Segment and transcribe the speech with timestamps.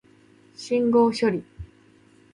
[0.55, 1.43] 信号処理